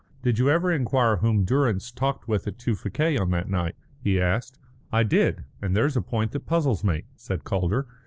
"Did 0.23 0.39
you 0.39 0.47
never 0.47 0.71
inquire 0.71 1.17
whom 1.17 1.45
Durrance 1.45 1.91
talked 1.91 2.27
with 2.27 2.47
at 2.47 2.57
Tewfikieh 2.57 3.19
on 3.21 3.29
that 3.29 3.47
night?" 3.47 3.75
he 4.03 4.19
asked. 4.19 4.57
"I 4.91 5.03
did, 5.03 5.43
and 5.61 5.75
there's 5.75 5.95
a 5.95 6.01
point 6.01 6.31
that 6.31 6.47
puzzles 6.47 6.83
me," 6.83 7.03
said 7.15 7.43
Calder. 7.43 7.85